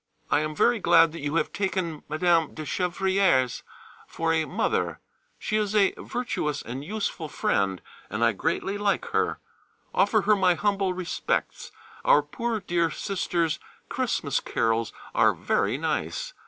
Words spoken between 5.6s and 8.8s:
a virtuous and useful friend and I greatly